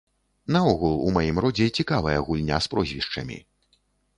[0.55, 3.37] Наогул, у маім родзе цікавая гульня з прозвішчамі.